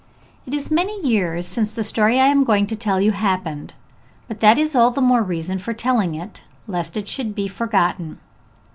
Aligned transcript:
It 0.47 0.55
is 0.55 0.71
many 0.71 0.99
years 1.05 1.45
since 1.47 1.73
the 1.73 1.83
story 1.83 2.19
I 2.19 2.25
am 2.25 2.43
going 2.43 2.65
to 2.65 2.75
tell 2.75 2.99
you 2.99 3.11
happened, 3.11 3.75
but 4.27 4.39
that 4.39 4.57
is 4.57 4.73
all 4.73 4.89
the 4.89 4.99
more 4.99 5.21
reason 5.21 5.59
for 5.59 5.73
telling 5.73 6.15
it, 6.15 6.43
lest 6.65 6.97
it 6.97 7.07
should 7.07 7.35
be 7.35 7.47
forgotten. 7.47 8.17